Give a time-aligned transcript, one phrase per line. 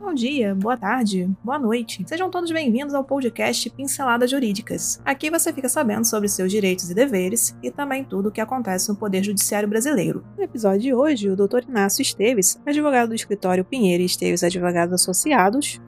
[0.00, 2.04] Bom dia, boa tarde, boa noite.
[2.06, 5.00] Sejam todos bem-vindos ao podcast Pinceladas Jurídicas.
[5.04, 8.88] Aqui você fica sabendo sobre seus direitos e deveres e também tudo o que acontece
[8.88, 10.24] no Poder Judiciário Brasileiro.
[10.36, 11.68] No episódio de hoje, o Dr.
[11.68, 15.80] Inácio Esteves, advogado do escritório Pinheiro e Esteves Advogados Associados,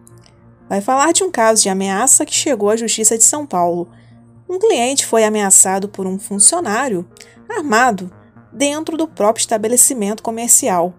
[0.68, 3.88] vai falar de um caso de ameaça que chegou à Justiça de São Paulo.
[4.48, 7.08] Um cliente foi ameaçado por um funcionário
[7.48, 8.10] armado
[8.52, 10.92] dentro do próprio estabelecimento comercial.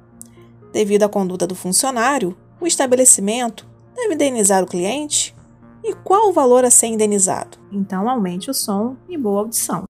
[0.71, 5.35] Devido à conduta do funcionário, o estabelecimento deve indenizar o cliente?
[5.83, 7.57] E qual o valor a ser indenizado?
[7.71, 9.85] Então aumente o som e boa audição.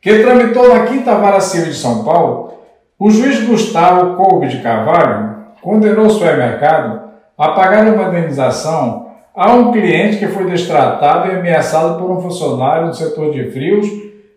[0.00, 2.54] que tramitou na Quinta Vara Civil de São Paulo,
[2.98, 9.70] o juiz Gustavo Coube de Carvalho condenou o supermercado a pagar uma indenização a um
[9.70, 13.86] cliente que foi destratado e ameaçado por um funcionário do setor de frios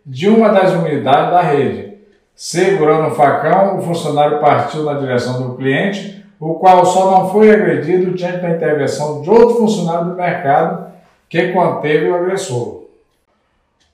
[0.05, 1.91] de uma das unidades da rede
[2.43, 7.51] Segurando o facão, o funcionário partiu na direção do cliente, o qual só não foi
[7.51, 10.87] agredido diante da intervenção de outro funcionário do mercado
[11.29, 12.80] que conteve o agressor.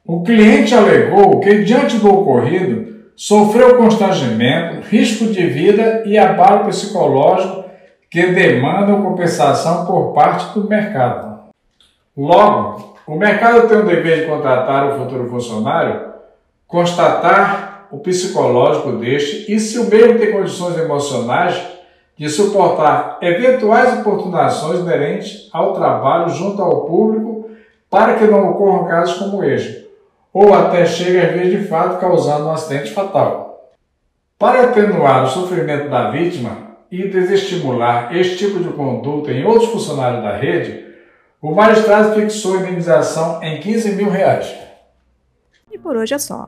[0.08, 7.66] O cliente alegou que, diante do ocorrido, sofreu constrangimento, risco de vida e abalo psicológico
[8.10, 11.40] que demandam compensação por parte do mercado.
[12.16, 16.14] Logo, o mercado tem o dever de contratar o futuro funcionário,
[16.66, 21.62] constatar o psicológico deste e se o mesmo tem condições emocionais
[22.18, 27.50] de suportar eventuais importunações inerentes ao trabalho junto ao público
[27.90, 29.87] para que não ocorram casos como este,
[30.40, 33.74] ou até chegue a vir de fato causando um acidente fatal.
[34.38, 40.22] Para atenuar o sofrimento da vítima e desestimular este tipo de conduta em outros funcionários
[40.22, 40.94] da rede,
[41.42, 44.56] o magistrado fixou a indenização em 15 mil reais.
[45.72, 46.48] E por hoje é só.